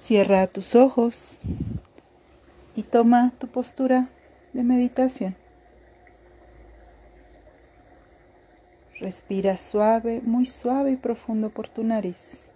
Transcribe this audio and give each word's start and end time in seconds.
Cierra 0.00 0.46
tus 0.46 0.76
ojos 0.76 1.38
y 2.74 2.84
toma 2.84 3.34
tu 3.38 3.48
postura 3.48 4.08
de 4.54 4.62
meditación. 4.62 5.36
Respira 8.98 9.58
suave, 9.58 10.22
muy 10.22 10.46
suave 10.46 10.92
y 10.92 10.96
profundo 10.96 11.50
por 11.50 11.68
tu 11.68 11.84
nariz. 11.84 12.46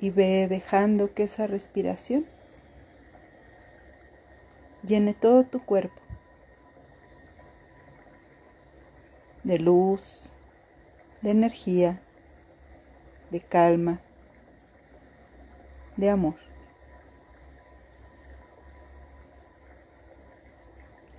Y 0.00 0.10
ve 0.10 0.48
dejando 0.50 1.14
que 1.14 1.22
esa 1.22 1.46
respiración 1.46 2.26
llene 4.82 5.14
todo 5.14 5.44
tu 5.44 5.64
cuerpo 5.64 6.02
de 9.44 9.60
luz, 9.60 10.30
de 11.22 11.30
energía, 11.30 12.02
de 13.30 13.38
calma, 13.38 14.00
de 16.00 16.10
amor. 16.10 16.34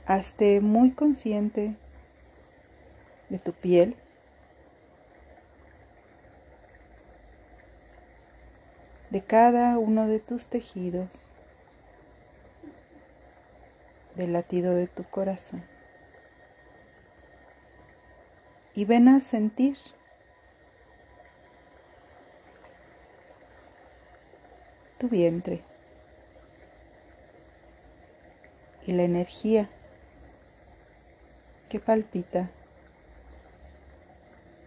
Hazte 0.08 0.60
muy 0.60 0.92
consciente 0.92 1.76
de 3.30 3.40
tu 3.40 3.54
piel, 3.54 3.96
de 9.12 9.22
cada 9.22 9.78
uno 9.78 10.08
de 10.08 10.20
tus 10.20 10.48
tejidos, 10.48 11.24
del 14.16 14.34
latido 14.34 14.74
de 14.74 14.88
tu 14.88 15.04
corazón. 15.04 15.64
Y 18.74 18.86
ven 18.86 19.08
a 19.08 19.20
sentir 19.20 19.78
tu 25.02 25.10
vientre. 25.10 25.62
Y 28.86 28.92
la 28.92 29.02
energía 29.02 29.68
que 31.70 31.80
palpita 31.80 32.52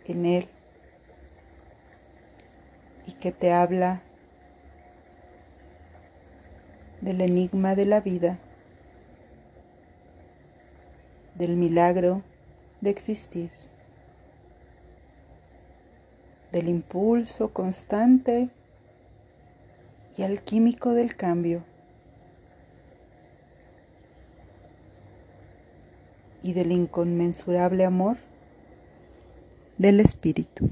en 0.07 0.27
él 0.27 0.49
y 3.07 3.13
que 3.13 3.31
te 3.31 3.53
habla 3.53 4.01
del 7.01 7.21
enigma 7.21 7.77
de 7.77 7.85
la 7.85 8.01
vida, 8.01 8.39
del 11.37 11.55
milagro 11.55 12.23
de 12.81 12.91
existir, 12.91 13.51
del 16.51 16.69
impulso 16.69 17.53
constante 17.53 18.48
y 20.17 20.23
alquímico 20.23 20.91
del 20.91 21.17
cambio. 21.17 21.65
y 26.45 26.53
del 26.53 26.73
inconmensurable 26.73 27.87
amor 27.87 28.19
del 29.79 29.98
Espíritu. 29.98 30.69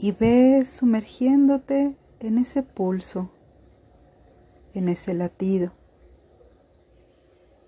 Y 0.00 0.10
ve 0.10 0.64
sumergiéndote 0.66 1.96
en 2.18 2.38
ese 2.38 2.64
pulso, 2.64 3.30
en 4.74 4.88
ese 4.88 5.14
latido, 5.14 5.72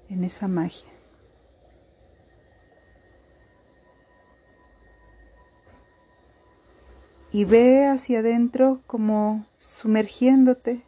en 0.09 0.25
esa 0.25 0.49
magia. 0.49 0.90
Y 7.33 7.45
ve 7.45 7.87
hacia 7.87 8.21
adentro 8.21 8.81
como 8.87 9.47
sumergiéndote 9.61 10.83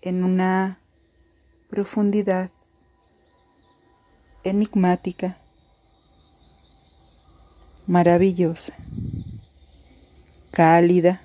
en 0.00 0.22
una 0.22 0.78
profundidad 1.68 2.50
enigmática, 4.44 5.38
maravillosa, 7.86 8.74
cálida, 10.50 11.22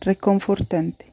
reconfortante. 0.00 1.12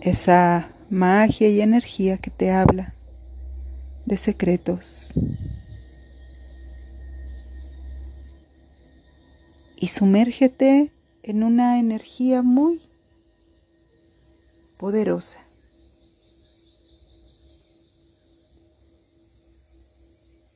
Esa 0.00 0.70
magia 0.88 1.48
y 1.48 1.60
energía 1.60 2.18
que 2.18 2.30
te 2.30 2.50
habla 2.50 2.94
de 4.06 4.16
secretos. 4.16 5.12
Y 9.80 9.88
sumérgete 9.88 10.92
en 11.24 11.42
una 11.42 11.80
energía 11.80 12.42
muy 12.42 12.80
poderosa. 14.78 15.40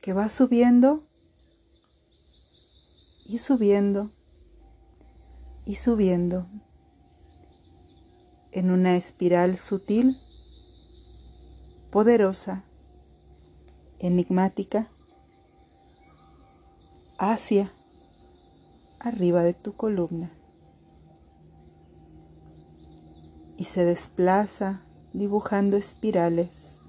que 0.01 0.13
va 0.13 0.29
subiendo 0.29 1.01
y 3.25 3.39
subiendo 3.39 4.11
y 5.65 5.73
subiendo 5.73 6.45
en 8.51 8.69
una 8.69 8.97
espiral 8.97 9.57
sutil, 9.57 10.15
poderosa, 11.89 12.63
enigmática, 13.97 14.87
hacia 17.17 17.73
arriba 19.05 19.43
de 19.43 19.53
tu 19.53 19.75
columna. 19.75 20.31
y 23.57 23.65
se 23.65 23.85
desplaza 23.85 24.81
dibujando 25.13 25.77
espirales. 25.77 26.81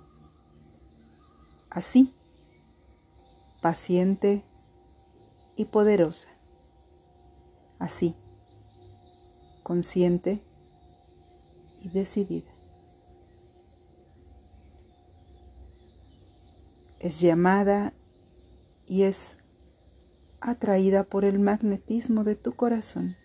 Así, 1.71 2.15
paciente 3.61 4.43
y 5.57 5.67
poderosa. 5.67 6.29
Así, 7.79 8.15
consciente 9.63 10.43
y 11.83 11.91
decidida. 11.91 12.51
Es 16.99 17.21
llamada 17.21 17.93
y 18.87 19.03
es 19.03 19.39
atraída 20.41 21.05
por 21.05 21.25
el 21.25 21.39
magnetismo 21.39 22.25
de 22.25 22.37
tu 22.37 22.55
corazón. 22.55 23.17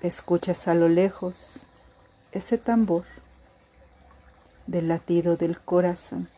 Escuchas 0.00 0.68
a 0.68 0.74
lo 0.74 0.88
lejos 0.88 1.66
ese 2.32 2.58
tambor 2.58 3.04
del 4.66 4.88
latido 4.88 5.36
del 5.36 5.60
corazón 5.60 6.28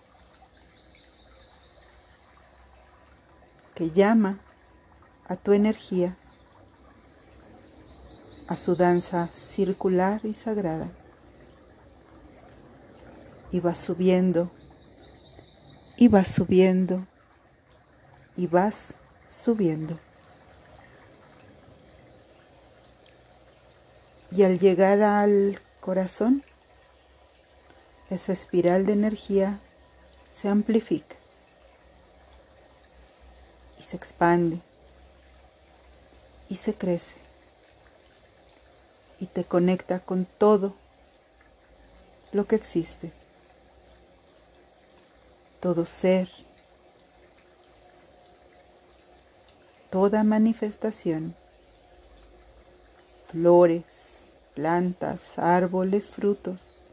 que 3.75 3.91
llama 3.91 4.39
a 5.29 5.37
tu 5.37 5.53
energía 5.53 6.17
a 8.49 8.57
su 8.57 8.75
danza 8.77 9.29
circular 9.31 10.23
y 10.25 10.33
sagrada. 10.33 10.91
Y 13.53 13.61
vas 13.61 13.79
subiendo, 13.79 14.51
y 15.99 16.09
vas 16.09 16.29
subiendo, 16.29 17.07
y 18.39 18.47
vas 18.47 18.99
subiendo. 19.27 19.99
Y 24.31 24.45
al 24.45 24.61
llegar 24.61 25.03
al 25.03 25.61
corazón, 25.81 26.45
esa 28.11 28.33
espiral 28.33 28.87
de 28.87 28.93
energía 28.93 29.59
se 30.31 30.49
amplifica 30.49 31.17
y 33.81 33.83
se 33.83 33.97
expande 33.97 34.61
y 36.49 36.55
se 36.55 36.75
crece 36.75 37.17
y 39.19 39.27
te 39.27 39.45
conecta 39.45 39.99
con 39.99 40.27
todo 40.27 40.77
lo 42.31 42.47
que 42.47 42.55
existe, 42.55 43.11
todo 45.61 45.85
ser, 45.85 46.29
toda 49.91 50.25
manifestación, 50.25 51.35
flores, 53.27 54.43
plantas, 54.55 55.39
árboles, 55.39 56.09
frutos, 56.09 56.89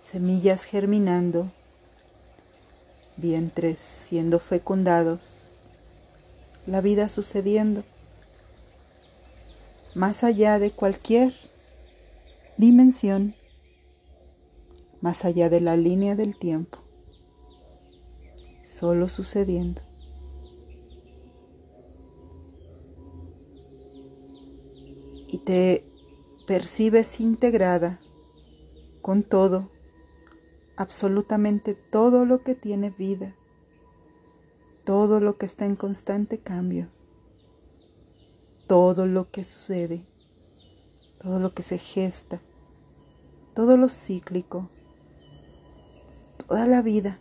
semillas 0.00 0.64
germinando, 0.64 1.50
vientres 3.16 3.78
siendo 3.78 4.38
fecundados, 4.40 5.62
la 6.66 6.80
vida 6.80 7.08
sucediendo, 7.08 7.84
más 9.94 10.24
allá 10.24 10.58
de 10.58 10.70
cualquier 10.70 11.34
dimensión. 12.56 13.34
Más 15.00 15.26
allá 15.26 15.50
de 15.50 15.60
la 15.60 15.76
línea 15.76 16.14
del 16.14 16.34
tiempo, 16.34 16.78
solo 18.64 19.10
sucediendo. 19.10 19.82
Te 25.44 25.84
percibes 26.46 27.20
integrada 27.20 28.00
con 29.02 29.22
todo, 29.22 29.68
absolutamente 30.76 31.74
todo 31.74 32.24
lo 32.24 32.42
que 32.42 32.54
tiene 32.54 32.90
vida, 32.90 33.34
todo 34.84 35.20
lo 35.20 35.36
que 35.36 35.46
está 35.46 35.66
en 35.66 35.76
constante 35.76 36.38
cambio, 36.38 36.88
todo 38.66 39.06
lo 39.06 39.30
que 39.30 39.44
sucede, 39.44 40.02
todo 41.22 41.38
lo 41.38 41.52
que 41.52 41.62
se 41.62 41.78
gesta, 41.78 42.40
todo 43.54 43.76
lo 43.76 43.88
cíclico, 43.88 44.68
toda 46.46 46.66
la 46.66 46.82
vida. 46.82 47.18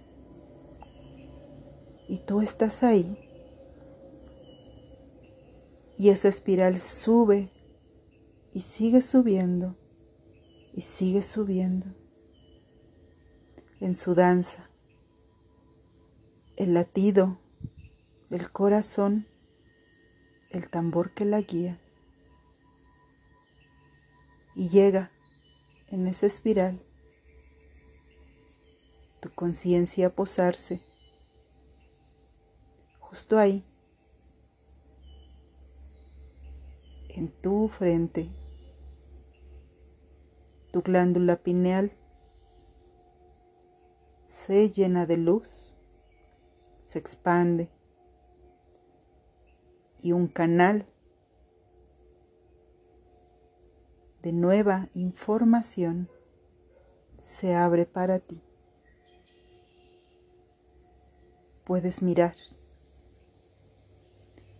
Y 2.07 2.19
tú 2.19 2.41
estás 2.41 2.83
ahí. 2.83 3.17
Y 5.97 6.09
esa 6.09 6.27
espiral 6.27 6.79
sube 6.79 7.49
y 8.53 8.61
sigue 8.61 9.01
subiendo 9.01 9.75
y 10.73 10.81
sigue 10.81 11.23
subiendo 11.23 11.87
en 13.79 13.95
su 13.95 14.15
danza. 14.15 14.69
El 16.55 16.73
latido, 16.75 17.39
el 18.29 18.51
corazón, 18.51 19.25
el 20.51 20.69
tambor 20.69 21.11
que 21.11 21.25
la 21.25 21.41
guía. 21.41 21.79
Y 24.55 24.69
llega 24.69 25.11
en 25.89 26.07
esa 26.07 26.27
espiral 26.27 26.79
tu 29.19 29.31
conciencia 29.33 30.07
a 30.07 30.09
posarse 30.11 30.79
justo 32.99 33.39
ahí, 33.39 33.63
en 37.09 37.29
tu 37.41 37.67
frente 37.69 38.27
tu 40.73 40.81
glándula 40.81 41.35
pineal 41.35 41.91
se 44.25 44.71
llena 44.71 45.05
de 45.05 45.17
luz, 45.17 45.75
se 46.87 46.97
expande 46.97 47.69
y 50.01 50.13
un 50.13 50.27
canal 50.27 50.83
de 54.23 54.33
nueva 54.33 54.87
información 54.95 56.09
se 57.21 57.53
abre 57.53 57.85
para 57.85 58.17
ti. 58.17 58.41
Puedes 61.65 62.01
mirar, 62.01 62.35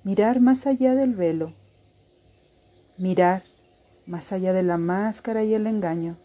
mirar 0.04 0.42
más 0.42 0.68
allá 0.68 0.94
del 0.94 1.16
velo, 1.16 1.54
mirar 3.00 3.53
más 4.06 4.32
allá 4.32 4.54
de 4.54 4.64
la 4.64 4.78
máscara 4.78 5.44
y 5.44 5.54
el 5.54 5.68
engaño. 5.68 6.18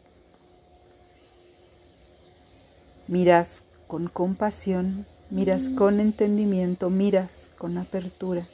Miras 3.07 3.63
con 3.87 4.09
compasión, 4.09 5.07
miras 5.31 5.71
con 5.71 6.01
entendimiento, 6.01 6.91
miras 6.91 7.53
con 7.59 7.79
apertura. 7.79 8.47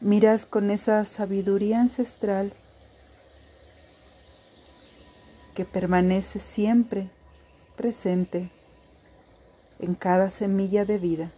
Miras 0.00 0.46
con 0.46 0.70
esa 0.70 1.04
sabiduría 1.04 1.80
ancestral 1.80 2.52
que 5.56 5.64
permanece 5.64 6.38
siempre 6.38 7.10
presente 7.76 8.52
en 9.80 9.96
cada 9.96 10.30
semilla 10.30 10.84
de 10.84 10.98
vida 10.98 11.32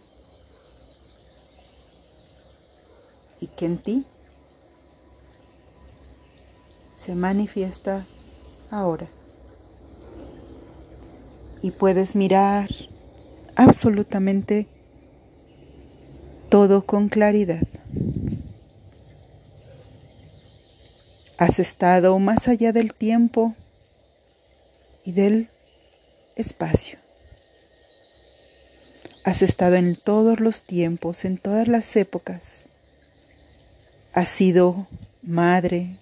y 3.39 3.47
que 3.47 3.65
en 3.65 3.79
ti 3.79 4.05
se 7.01 7.15
manifiesta 7.15 8.05
ahora. 8.69 9.07
Y 11.63 11.71
puedes 11.71 12.15
mirar 12.15 12.69
absolutamente 13.55 14.67
todo 16.49 16.85
con 16.85 17.09
claridad. 17.09 17.63
Has 21.39 21.57
estado 21.57 22.19
más 22.19 22.47
allá 22.47 22.71
del 22.71 22.93
tiempo 22.93 23.55
y 25.03 25.13
del 25.13 25.49
espacio. 26.35 26.99
Has 29.23 29.41
estado 29.41 29.75
en 29.75 29.95
todos 29.95 30.39
los 30.39 30.61
tiempos, 30.61 31.25
en 31.25 31.39
todas 31.39 31.67
las 31.67 31.95
épocas. 31.95 32.67
Has 34.13 34.29
sido 34.29 34.85
madre, 35.23 35.97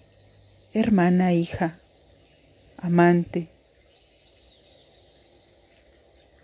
hermana, 0.72 1.32
hija, 1.32 1.78
amante. 2.76 3.48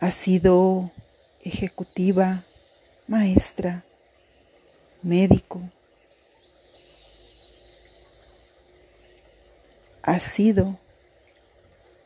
Ha 0.01 0.11
sido 0.11 0.91
ejecutiva, 1.45 2.45
maestra, 3.07 3.85
médico. 5.03 5.63
Ha 10.03 10.19
sido 10.19 10.79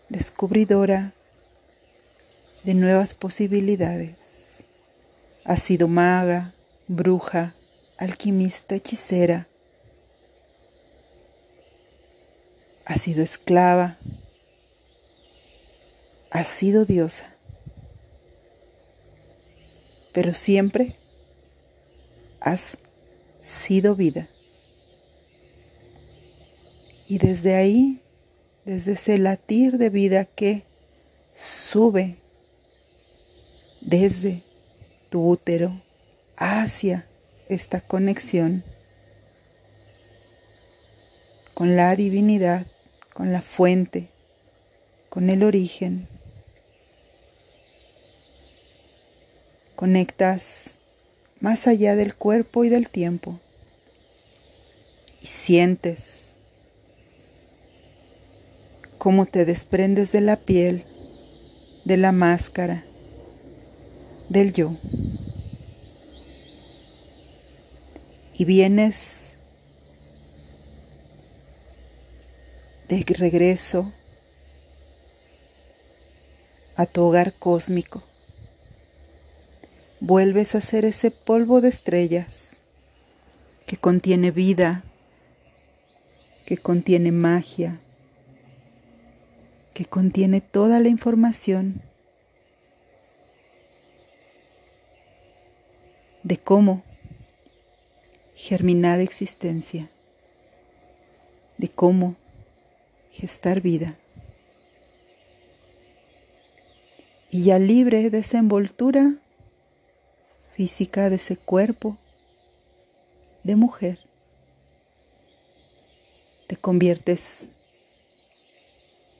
descubridora 0.09 1.15
de 2.65 2.75
nuevas 2.75 3.15
posibilidades. 3.15 4.65
Ha 5.45 5.57
sido 5.57 5.89
maga, 5.89 6.55
bruja, 6.87 7.55
alquimista, 7.97 8.75
hechicera, 8.75 9.50
Ha 12.91 12.97
sido 12.97 13.23
esclava, 13.23 13.99
Ha 16.33 16.43
sido 16.43 16.85
diosa, 16.85 17.37
pero 20.13 20.35
siempre 20.35 20.97
has 22.41 22.79
sido 23.39 23.95
vida. 23.95 24.29
Y 27.07 27.19
desde 27.19 27.55
ahí, 27.55 28.01
desde 28.65 28.95
ese 28.95 29.19
latir 29.19 29.79
de 29.79 29.89
vida 29.89 30.25
que 30.25 30.65
sube 31.33 32.17
desde 33.81 34.43
tu 35.11 35.29
útero 35.29 35.81
hacia 36.37 37.07
esta 37.49 37.81
conexión 37.81 38.65
con 41.55 41.77
la 41.77 41.95
divinidad, 41.95 42.67
con 43.15 43.33
la 43.33 43.43
fuente, 43.43 44.09
con 45.09 45.31
el 45.31 45.43
origen. 45.43 46.09
Conectas 49.77 50.79
más 51.41 51.67
allá 51.67 51.97
del 51.97 52.15
cuerpo 52.15 52.65
y 52.65 52.69
del 52.69 52.91
tiempo 52.91 53.41
y 55.23 55.27
sientes 55.27 56.35
cómo 58.99 59.27
te 59.27 59.45
desprendes 59.45 60.13
de 60.13 60.21
la 60.21 60.37
piel, 60.37 60.85
de 61.85 61.97
la 61.97 62.13
máscara, 62.13 62.85
del 64.29 64.53
yo. 64.53 64.77
Y 68.35 68.45
vienes 68.45 69.30
de 72.91 73.05
regreso 73.15 73.93
a 76.75 76.87
tu 76.87 77.05
hogar 77.05 77.35
cósmico. 77.35 78.03
Vuelves 80.01 80.57
a 80.57 80.61
ser 80.61 80.85
ese 80.85 81.13
polvo 81.13 81.61
de 81.61 81.69
estrellas 81.69 82.57
que 83.65 83.77
contiene 83.77 84.33
vida, 84.33 84.83
que 86.47 86.57
contiene 86.57 87.13
magia, 87.13 87.79
que 89.73 89.85
contiene 89.85 90.41
toda 90.41 90.81
la 90.81 90.89
información 90.89 91.83
de 96.25 96.39
cómo 96.39 96.83
germinar 98.35 98.99
existencia, 98.99 99.89
de 101.57 101.69
cómo 101.69 102.17
gestar 103.11 103.61
vida. 103.61 103.97
Y 107.31 107.45
ya 107.45 107.59
libre 107.59 108.11
de 108.11 108.19
esa 108.19 108.39
envoltura 108.39 109.17
física 110.55 111.09
de 111.09 111.17
ese 111.17 111.37
cuerpo 111.37 111.97
de 113.45 113.57
mujer, 113.57 113.99
te 116.47 116.57
conviertes 116.57 117.51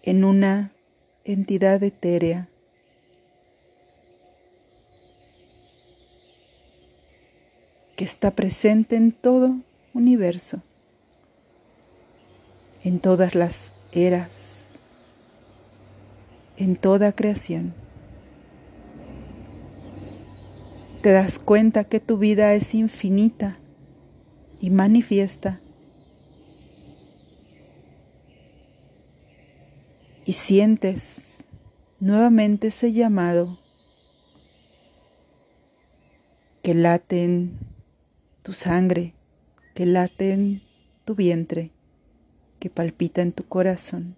en 0.03 0.25
una 0.25 0.73
entidad 1.25 1.83
etérea. 1.83 2.49
que 7.97 8.05
está 8.05 8.31
presente 8.31 8.97
en 8.97 9.13
todo 9.13 9.57
universo, 9.93 10.63
en 12.83 12.99
todas 12.99 13.35
las 13.35 13.75
eras, 13.93 14.67
en 16.57 16.77
toda 16.77 17.13
creación. 17.13 17.75
Te 21.03 21.13
das 21.13 21.39
cuenta 21.39 21.85
que 21.85 22.01
tu 22.01 22.19
vida 22.19 22.55
es 22.55 22.75
infinita 22.75 23.59
y 24.61 24.71
manifiesta 24.71 25.61
y 30.31 30.35
sientes 30.35 31.43
nuevamente 31.99 32.69
ese 32.69 32.93
llamado 32.93 33.59
que 36.63 36.75
late 36.75 37.25
en 37.25 37.59
tu 38.45 38.53
sangre, 38.53 39.15
que 39.75 39.87
late 39.87 40.33
en 40.33 40.63
tu 41.05 41.15
vientre, 41.15 41.73
que 42.61 42.71
palpita 42.71 43.23
en 43.23 43.33
tu 43.33 43.45
corazón, 43.45 44.15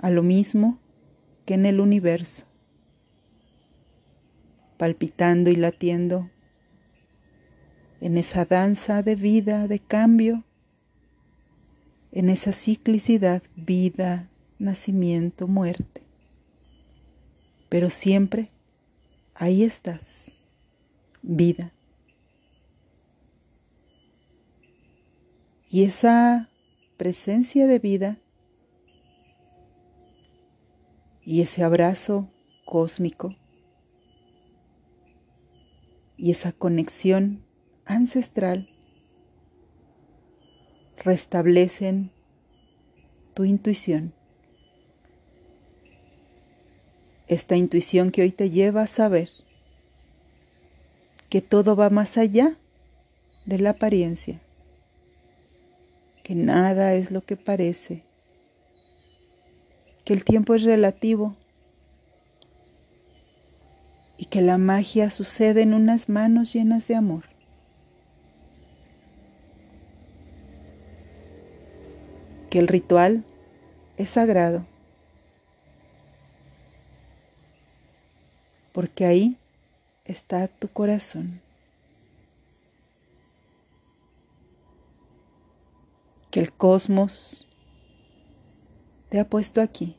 a 0.00 0.10
lo 0.10 0.22
mismo 0.22 0.78
que 1.46 1.54
en 1.54 1.66
el 1.66 1.78
universo, 1.78 2.44
palpitando 4.78 5.50
y 5.50 5.56
latiendo 5.56 6.28
en 8.00 8.18
esa 8.18 8.46
danza 8.46 9.02
de 9.02 9.14
vida, 9.14 9.68
de 9.68 9.78
cambio, 9.78 10.42
en 12.10 12.30
esa 12.30 12.52
ciclicidad, 12.52 13.42
vida, 13.54 14.28
nacimiento, 14.58 15.46
muerte. 15.46 16.02
Pero 17.68 17.90
siempre 17.90 18.48
ahí 19.34 19.62
estás, 19.62 20.32
vida. 21.22 21.70
Y 25.70 25.84
esa 25.84 26.48
presencia 27.02 27.66
de 27.66 27.80
vida 27.80 28.16
y 31.24 31.40
ese 31.40 31.64
abrazo 31.64 32.28
cósmico 32.64 33.34
y 36.16 36.30
esa 36.30 36.52
conexión 36.52 37.42
ancestral 37.86 38.68
restablecen 41.04 42.12
tu 43.34 43.42
intuición. 43.42 44.14
esta 47.26 47.56
intuición 47.56 48.12
que 48.12 48.22
hoy 48.22 48.30
te 48.30 48.50
lleva 48.50 48.82
a 48.82 48.86
saber 48.86 49.28
que 51.28 51.40
todo 51.40 51.74
va 51.74 51.90
más 51.90 52.16
allá 52.16 52.54
de 53.44 53.58
la 53.58 53.70
apariencia, 53.70 54.41
que 56.22 56.34
nada 56.34 56.94
es 56.94 57.10
lo 57.10 57.22
que 57.22 57.36
parece, 57.36 58.02
que 60.04 60.12
el 60.12 60.24
tiempo 60.24 60.54
es 60.54 60.62
relativo 60.62 61.34
y 64.16 64.26
que 64.26 64.42
la 64.42 64.58
magia 64.58 65.10
sucede 65.10 65.62
en 65.62 65.74
unas 65.74 66.08
manos 66.08 66.52
llenas 66.52 66.86
de 66.88 66.94
amor. 66.94 67.24
Que 72.50 72.58
el 72.58 72.68
ritual 72.68 73.24
es 73.96 74.10
sagrado 74.10 74.66
porque 78.72 79.04
ahí 79.04 79.36
está 80.04 80.48
tu 80.48 80.68
corazón. 80.68 81.40
Que 86.32 86.40
el 86.40 86.52
cosmos 86.52 87.46
te 89.10 89.20
ha 89.20 89.24
puesto 89.24 89.60
aquí. 89.60 89.94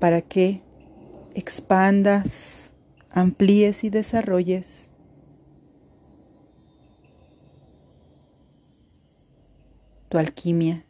Para 0.00 0.20
que 0.20 0.60
expandas, 1.34 2.72
amplíes 3.10 3.84
y 3.84 3.90
desarrolles 3.90 4.90
tu 10.08 10.18
alquimia, 10.18 10.82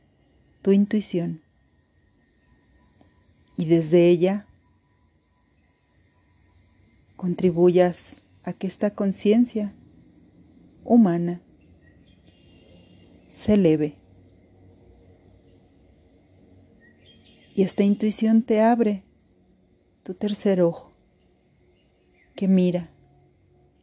tu 0.63 0.73
intuición. 0.73 1.43
Y 3.59 3.67
desde 3.67 4.09
ella 4.09 4.47
contribuyas 7.17 8.17
a 8.45 8.55
que 8.55 8.67
esta 8.67 8.95
conciencia 8.95 9.75
humana 10.85 11.43
se 13.29 13.55
eleve. 13.55 13.95
Y 17.55 17.63
esta 17.63 17.83
intuición 17.83 18.43
te 18.43 18.61
abre 18.61 19.03
tu 20.05 20.15
tercer 20.15 20.63
ojo, 20.63 20.93
que 22.37 22.49
mira, 22.49 22.89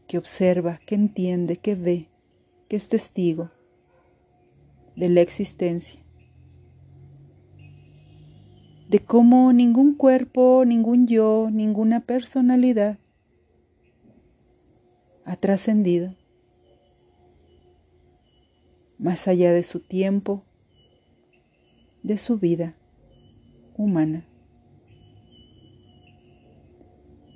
que 0.07 0.17
observa, 0.17 0.79
que 0.85 0.95
entiende, 0.95 1.57
que 1.57 1.75
ve, 1.75 2.07
que 2.69 2.77
es 2.77 2.87
testigo 2.87 3.49
de 4.95 5.09
la 5.09 5.21
existencia 5.21 5.99
de 8.87 8.99
cómo 8.99 9.51
ningún 9.51 9.95
cuerpo, 9.95 10.63
ningún 10.65 11.07
yo, 11.07 11.49
ninguna 11.51 12.01
personalidad 12.01 12.97
ha 15.25 15.35
trascendido 15.35 16.11
más 18.97 19.27
allá 19.27 19.51
de 19.53 19.63
su 19.63 19.79
tiempo, 19.79 20.43
de 22.03 22.17
su 22.17 22.37
vida 22.37 22.73
humana. 23.77 24.23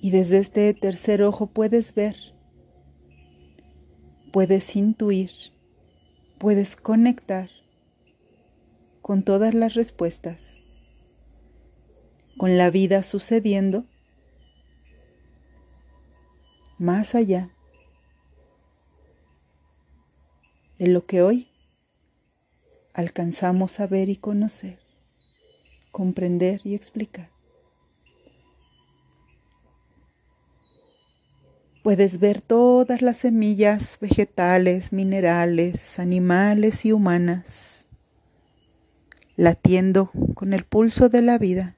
Y 0.01 0.11
desde 0.11 0.37
este 0.37 0.73
tercer 0.73 1.23
ojo 1.23 1.47
puedes 1.47 1.93
ver, 1.93 2.15
puedes 4.31 4.75
intuir, 4.75 5.31
puedes 6.37 6.75
conectar 6.75 7.49
con 9.01 9.23
todas 9.23 9.53
las 9.53 9.73
respuestas 9.73 10.63
con 12.39 12.57
la 12.57 12.69
vida 12.69 13.03
sucediendo 13.03 13.83
más 16.77 17.13
allá 17.13 17.49
de 20.77 20.87
lo 20.87 21.03
que 21.03 21.21
hoy 21.21 21.48
alcanzamos 22.99 23.79
a 23.79 23.87
ver 23.87 24.09
y 24.09 24.15
conocer, 24.15 24.77
comprender 25.91 26.61
y 26.63 26.75
explicar. 26.75 27.29
Puedes 31.83 32.19
ver 32.19 32.41
todas 32.41 33.01
las 33.01 33.17
semillas 33.17 33.97
vegetales, 33.99 34.93
minerales, 34.93 35.97
animales 35.97 36.85
y 36.85 36.91
humanas 36.91 37.85
latiendo 39.35 40.11
con 40.33 40.53
el 40.53 40.65
pulso 40.65 41.07
de 41.07 41.21
la 41.21 41.37
vida 41.37 41.77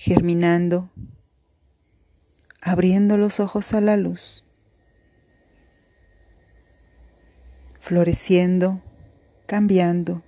germinando, 0.00 0.88
abriendo 2.62 3.18
los 3.18 3.38
ojos 3.38 3.74
a 3.74 3.82
la 3.82 3.98
luz, 3.98 4.44
floreciendo, 7.82 8.80
cambiando, 9.50 10.22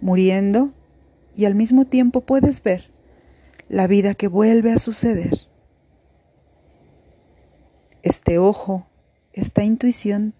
muriendo 0.00 0.72
y 1.34 1.44
al 1.46 1.56
mismo 1.56 1.86
tiempo 1.86 2.20
puedes 2.20 2.62
ver 2.62 2.92
la 3.68 3.88
vida 3.88 4.14
que 4.14 4.28
vuelve 4.28 4.70
a 4.70 4.78
suceder. 4.78 5.40
Este 8.04 8.38
ojo, 8.38 8.86
esta 9.32 9.64
intuición 9.64 10.34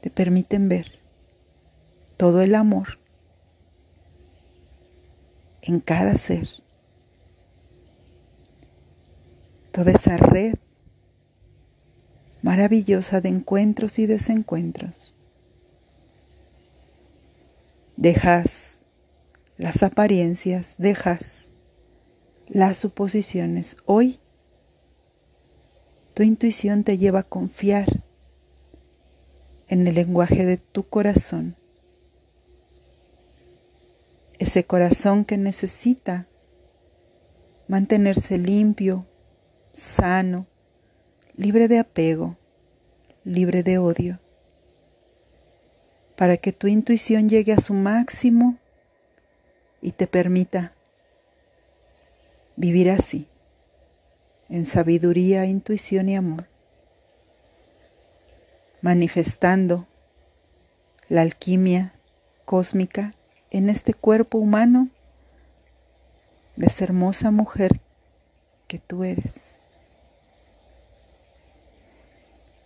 te 0.00 0.10
permiten 0.10 0.68
ver 0.68 0.98
todo 2.16 2.42
el 2.42 2.56
amor 2.56 2.98
en 5.60 5.78
cada 5.78 6.16
ser. 6.16 6.48
toda 9.70 9.92
esa 9.92 10.18
red 10.18 10.56
maravillosa 12.42 13.22
de 13.22 13.30
encuentros 13.30 13.98
y 14.00 14.04
desencuentros. 14.06 15.14
Dejas 17.96 18.82
las 19.56 19.82
apariencias, 19.82 20.74
dejas 20.78 21.50
las 22.48 22.76
suposiciones. 22.76 23.76
Hoy 23.86 24.18
tu 26.14 26.22
intuición 26.22 26.84
te 26.84 26.98
lleva 26.98 27.20
a 27.20 27.24
confiar 27.24 27.86
en 29.68 29.86
el 29.86 29.94
lenguaje 29.94 30.44
de 30.44 30.56
tu 30.58 30.88
corazón 30.88 31.56
ese 34.42 34.64
corazón 34.64 35.24
que 35.24 35.38
necesita 35.38 36.26
mantenerse 37.68 38.38
limpio, 38.38 39.06
sano, 39.72 40.46
libre 41.36 41.68
de 41.68 41.78
apego, 41.78 42.36
libre 43.22 43.62
de 43.62 43.78
odio, 43.78 44.18
para 46.22 46.36
que 46.36 46.52
tu 46.52 46.68
intuición 46.68 47.28
llegue 47.28 47.52
a 47.52 47.60
su 47.60 47.74
máximo 47.74 48.56
y 49.80 49.90
te 49.90 50.06
permita 50.06 50.72
vivir 52.54 52.92
así, 52.92 53.26
en 54.48 54.64
sabiduría, 54.64 55.46
intuición 55.46 56.08
y 56.08 56.14
amor, 56.14 56.46
manifestando 58.82 59.88
la 61.08 61.22
alquimia 61.22 61.92
cósmica 62.44 63.16
en 63.50 63.68
este 63.68 63.92
cuerpo 63.92 64.38
humano 64.38 64.90
de 66.54 66.66
esa 66.66 66.84
hermosa 66.84 67.32
mujer 67.32 67.80
que 68.68 68.78
tú 68.78 69.02
eres. 69.02 69.41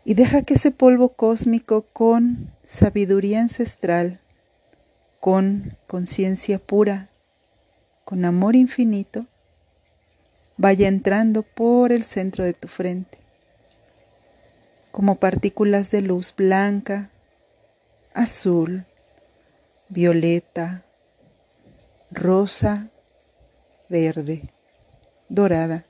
Y 0.09 0.15
deja 0.15 0.43
que 0.43 0.55
ese 0.55 0.71
polvo 0.71 1.09
cósmico 1.09 1.83
con 1.83 2.53
sabiduría 2.63 3.41
ancestral, 3.41 4.21
con 5.19 5.77
conciencia 5.89 6.61
pura, 6.61 7.11
con 8.05 8.25
amor 8.25 8.55
infinito, 8.55 9.27
vaya 10.57 10.87
entrando 10.87 11.43
por 11.43 11.91
el 11.91 12.05
centro 12.05 12.45
de 12.45 12.53
tu 12.55 12.69
frente, 12.69 13.19
como 14.93 15.17
partículas 15.17 15.91
de 15.91 16.03
luz 16.03 16.33
blanca, 16.37 17.11
azul, 18.15 18.85
violeta, 19.89 20.85
rosa, 22.13 22.91
verde, 23.89 24.51
dorada. 25.29 25.85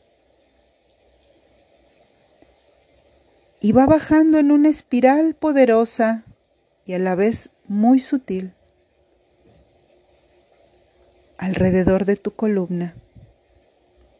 Y 3.66 3.72
va 3.72 3.84
bajando 3.84 4.38
en 4.38 4.52
una 4.52 4.68
espiral 4.68 5.34
poderosa 5.34 6.22
y 6.84 6.92
a 6.92 7.00
la 7.00 7.16
vez 7.16 7.50
muy 7.66 7.98
sutil 7.98 8.52
alrededor 11.36 12.04
de 12.04 12.14
tu 12.14 12.30
columna, 12.30 12.94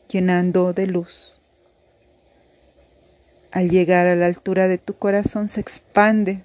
llenando 0.08 0.72
de 0.72 0.88
luz. 0.88 1.40
Al 3.52 3.70
llegar 3.70 4.08
a 4.08 4.16
la 4.16 4.26
altura 4.26 4.66
de 4.66 4.78
tu 4.78 4.94
corazón 4.94 5.46
se 5.46 5.60
expande 5.60 6.42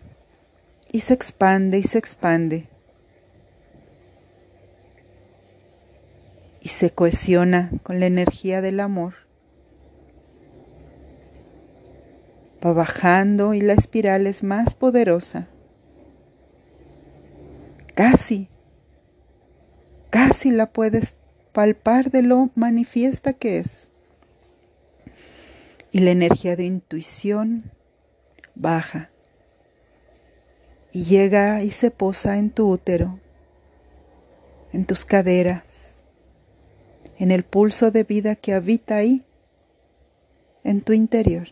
y 0.91 1.00
se 1.00 1.15
expande 1.15 1.79
y 1.79 1.84
se 1.84 1.98
expande 1.98 2.67
y 6.62 6.70
se 6.70 6.91
cohesiona 6.91 7.72
con 7.81 8.00
la 8.00 8.05
energía 8.05 8.62
del 8.62 8.79
amor. 8.79 9.21
Va 12.63 12.74
bajando 12.74 13.53
y 13.53 13.62
la 13.62 13.74
espiral 13.74 14.27
es 14.27 14.44
más 14.44 14.75
poderosa. 14.75 15.48
Casi, 17.96 18.50
casi 20.10 20.51
la 20.51 20.72
puedes 20.72 21.15
palpar 21.53 22.12
de 22.12 22.22
lo 22.22 22.50
manifiesta 22.56 23.34
que 23.34 23.60
es. 23.60 23.89
Y 25.91 26.00
la 26.00 26.12
energía 26.12 26.56
de 26.56 26.65
intuición 26.65 27.72
baja 28.56 29.12
y 30.91 31.06
llega 31.06 31.63
y 31.63 31.72
se 31.72 31.91
posa 31.91 32.38
en 32.38 32.50
tu 32.50 32.70
útero, 32.70 33.20
en 34.74 34.86
tus 34.86 35.06
caderas, 35.06 36.03
en 37.18 37.31
el 37.31 37.44
pulso 37.44 37.92
de 37.92 38.03
vida 38.03 38.36
que 38.36 38.53
habita 38.53 38.98
ahí, 38.98 39.24
en 40.64 40.81
tu 40.81 40.94
interior. 40.94 41.48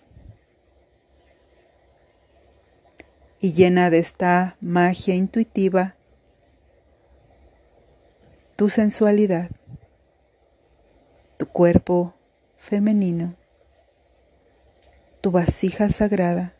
Y 3.39 3.53
llena 3.53 3.89
de 3.89 3.99
esta 3.99 4.57
magia 4.59 5.15
intuitiva 5.15 5.95
tu 8.55 8.69
sensualidad, 8.69 9.49
tu 11.37 11.47
cuerpo 11.47 12.13
femenino, 12.57 13.35
tu 15.21 15.31
vasija 15.31 15.89
sagrada, 15.89 16.53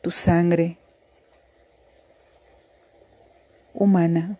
tu 0.00 0.12
sangre 0.12 0.78
humana 3.74 4.38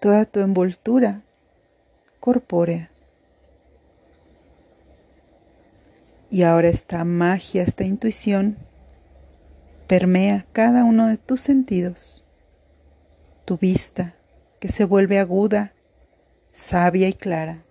toda 0.00 0.24
tu 0.24 0.40
envoltura 0.40 1.22
corpórea. 2.20 2.90
Y 6.36 6.42
ahora 6.42 6.68
esta 6.68 7.02
magia, 7.06 7.62
esta 7.62 7.84
intuición 7.84 8.58
permea 9.86 10.44
cada 10.52 10.84
uno 10.84 11.06
de 11.06 11.16
tus 11.16 11.40
sentidos. 11.40 12.24
Tu 13.46 13.56
vista, 13.56 14.14
que 14.60 14.68
se 14.68 14.84
vuelve 14.84 15.18
aguda, 15.18 15.72
sabia 16.52 17.08
y 17.08 17.14
clara, 17.14 17.62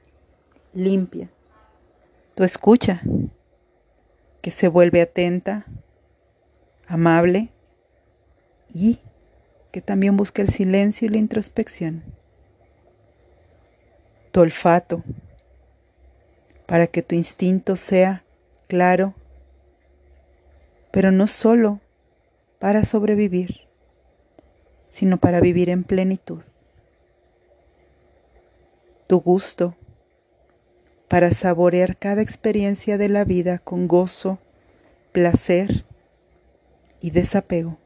limpia. 0.74 1.30
Tu 2.34 2.44
escucha, 2.44 3.04
que 4.42 4.50
se 4.50 4.68
vuelve 4.68 5.04
atenta, 5.04 5.68
amable 6.88 7.50
y 8.74 8.98
que 9.72 9.82
también 9.82 10.18
busca 10.18 10.42
el 10.42 10.50
silencio 10.50 11.08
y 11.08 11.12
la 11.12 11.18
introspección 11.18 12.04
tu 14.32 14.42
olfato, 14.42 15.04
para 16.66 16.88
que 16.88 17.04
tu 17.04 17.14
instinto 17.14 17.76
sea 17.76 18.25
claro, 18.68 19.14
pero 20.92 21.12
no 21.12 21.28
solo 21.28 21.82
para 22.60 22.86
sobrevivir, 22.86 23.62
sino 24.90 25.18
para 25.18 25.42
vivir 25.42 25.70
en 25.70 25.84
plenitud. 25.84 26.42
Tu 29.08 29.20
gusto, 29.20 29.76
para 31.08 31.32
saborear 31.32 31.98
cada 31.98 32.22
experiencia 32.22 32.98
de 32.98 33.10
la 33.10 33.24
vida 33.24 33.60
con 33.60 33.88
gozo, 33.88 34.40
placer 35.12 35.86
y 37.02 37.12
desapego. 37.12 37.78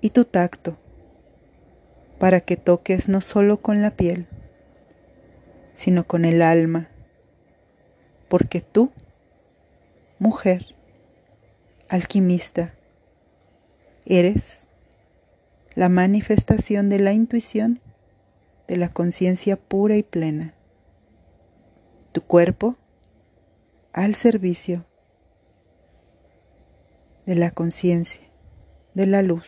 Y 0.00 0.10
tu 0.10 0.24
tacto, 0.24 0.76
para 2.18 2.40
que 2.40 2.56
toques 2.56 3.08
no 3.08 3.20
solo 3.20 3.58
con 3.58 3.82
la 3.82 3.90
piel, 3.90 4.26
sino 5.74 6.06
con 6.06 6.24
el 6.24 6.42
alma, 6.42 6.88
porque 8.28 8.60
tú, 8.60 8.90
mujer, 10.18 10.74
alquimista, 11.88 12.74
eres 14.04 14.66
la 15.74 15.88
manifestación 15.88 16.88
de 16.88 16.98
la 16.98 17.12
intuición 17.12 17.80
de 18.68 18.76
la 18.76 18.88
conciencia 18.88 19.56
pura 19.56 19.96
y 19.96 20.02
plena. 20.02 20.54
Tu 22.12 22.22
cuerpo 22.22 22.74
al 23.92 24.14
servicio 24.14 24.84
de 27.26 27.34
la 27.34 27.50
conciencia, 27.50 28.24
de 28.94 29.06
la 29.06 29.22
luz, 29.22 29.46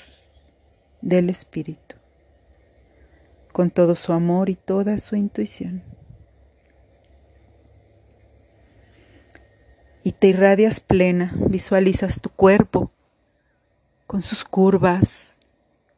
del 1.01 1.31
espíritu 1.31 1.99
con 3.59 3.71
todo 3.71 3.97
su 3.97 4.13
amor 4.13 4.51
y 4.51 4.55
toda 4.55 5.01
su 5.01 5.17
intuición. 5.17 5.83
Y 10.09 10.13
te 10.13 10.29
irradias 10.29 10.81
plena, 10.81 11.35
visualizas 11.37 12.23
tu 12.23 12.31
cuerpo 12.31 12.91
con 14.07 14.23
sus 14.23 14.43
curvas, 14.43 15.39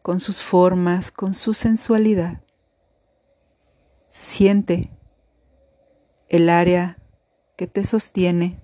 con 0.03 0.19
sus 0.19 0.43
formas, 0.43 1.13
con 1.13 1.33
su 1.33 1.55
sensualidad. 1.55 2.43
Siente 4.09 4.91
el 6.29 6.51
área 6.51 6.99
que 7.57 7.69
te 7.69 7.87
sostiene. 7.87 8.59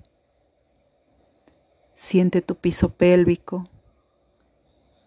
Siente 1.95 2.43
tu 2.43 2.57
piso 2.57 2.97
pélvico. 2.97 3.71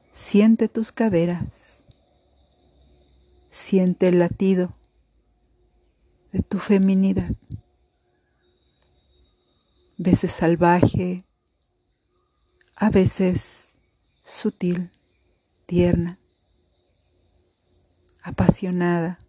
Siente 0.10 0.70
tus 0.70 0.94
caderas. 0.94 1.84
Siente 3.50 4.08
el 4.08 4.20
latido 4.20 4.72
de 6.32 6.40
tu 6.40 6.60
feminidad. 6.60 7.32
Veces 10.02 10.32
salvaje, 10.32 11.26
a 12.78 12.90
veces 12.90 13.76
sutil, 14.24 14.92
tierna, 15.66 16.20
apasionada, 18.24 19.20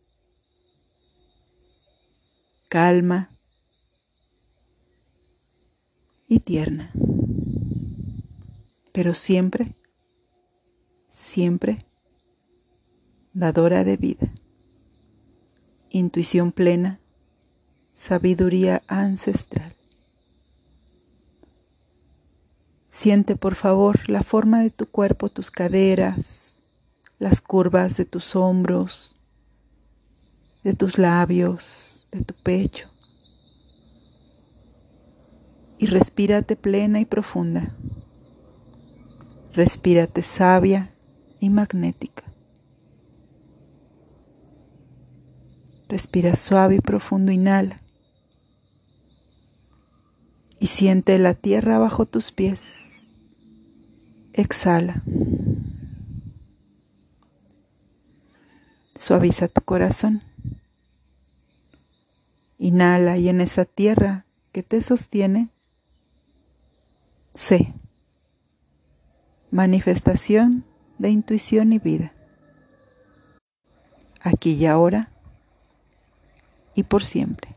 calma 2.68 3.30
y 6.28 6.38
tierna, 6.38 6.92
pero 8.92 9.12
siempre 9.14 9.74
siempre 11.08 11.84
dadora 13.32 13.82
de 13.82 13.96
vida, 13.96 14.32
intuición 15.88 16.52
plena, 16.52 17.00
sabiduría 17.92 18.84
ancestral. 18.86 19.79
Siente 23.00 23.34
por 23.34 23.54
favor 23.54 24.10
la 24.10 24.22
forma 24.22 24.60
de 24.60 24.68
tu 24.68 24.84
cuerpo, 24.84 25.30
tus 25.30 25.50
caderas, 25.50 26.64
las 27.18 27.40
curvas 27.40 27.96
de 27.96 28.04
tus 28.04 28.36
hombros, 28.36 29.16
de 30.64 30.74
tus 30.74 30.98
labios, 30.98 32.06
de 32.10 32.22
tu 32.22 32.34
pecho. 32.34 32.90
Y 35.78 35.86
respírate 35.86 36.56
plena 36.56 37.00
y 37.00 37.06
profunda. 37.06 37.74
Respírate 39.54 40.20
sabia 40.20 40.90
y 41.38 41.48
magnética. 41.48 42.24
Respira 45.88 46.36
suave 46.36 46.74
y 46.74 46.80
profundo, 46.80 47.32
inhala. 47.32 47.80
Y 50.60 50.68
siente 50.68 51.18
la 51.18 51.34
tierra 51.34 51.78
bajo 51.78 52.06
tus 52.06 52.30
pies. 52.30 53.02
Exhala. 54.32 55.02
Suaviza 58.94 59.48
tu 59.48 59.62
corazón. 59.62 60.22
Inhala 62.58 63.16
y 63.16 63.28
en 63.28 63.40
esa 63.40 63.64
tierra 63.64 64.26
que 64.52 64.62
te 64.62 64.82
sostiene, 64.82 65.48
sé 67.34 67.74
manifestación 69.50 70.64
de 70.98 71.10
intuición 71.10 71.72
y 71.72 71.78
vida. 71.78 72.12
Aquí 74.20 74.52
y 74.52 74.66
ahora 74.66 75.10
y 76.74 76.84
por 76.84 77.04
siempre. 77.04 77.56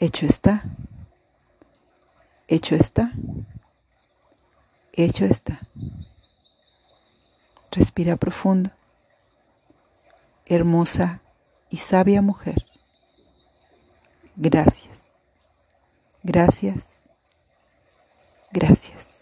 Hecho 0.00 0.26
está. 0.26 0.62
Hecho 2.46 2.76
está. 2.76 3.10
Hecho 4.92 5.24
está. 5.24 5.58
Respira 7.72 8.16
profundo. 8.16 8.70
Hermosa 10.46 11.20
y 11.68 11.78
sabia 11.78 12.22
mujer. 12.22 12.64
Gracias. 14.36 14.98
Gracias. 16.22 17.00
Gracias. 18.52 19.17